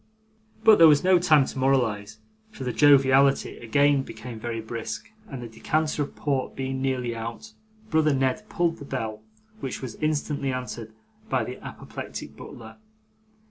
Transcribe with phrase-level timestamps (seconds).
[0.63, 2.17] But there was no time to moralise,
[2.49, 7.53] for the joviality again became very brisk, and the decanter of port being nearly out,
[7.91, 9.21] brother Ned pulled the bell,
[9.59, 10.91] which was instantly answered
[11.29, 12.77] by the apoplectic butler.